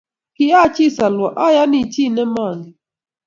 [0.35, 2.73] Kiachi solwo ayani chii ne maangen